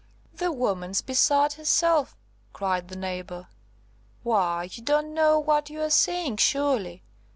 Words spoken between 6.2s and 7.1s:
surely.